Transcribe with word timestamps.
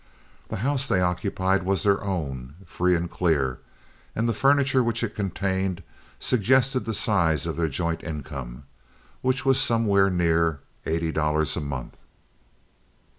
The 0.49 0.55
house 0.65 0.87
they 0.87 0.99
occupied 0.99 1.61
was 1.61 1.83
their 1.83 2.03
own, 2.03 2.55
free 2.65 2.95
and 2.95 3.07
clear, 3.07 3.59
and 4.15 4.27
the 4.27 4.33
furniture 4.33 4.83
which 4.83 5.03
it 5.03 5.13
contained 5.13 5.83
suggested 6.17 6.85
the 6.85 6.93
size 6.95 7.45
of 7.45 7.55
their 7.55 7.69
joint 7.69 8.03
income, 8.03 8.63
which 9.21 9.45
was 9.45 9.61
somewhere 9.61 10.09
near 10.09 10.59
eighty 10.87 11.11
dollars 11.11 11.55
a 11.55 11.61
month. 11.61 11.97